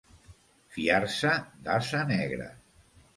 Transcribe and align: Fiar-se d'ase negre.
Fiar-se 0.77 1.33
d'ase 1.67 2.01
negre. 2.13 2.49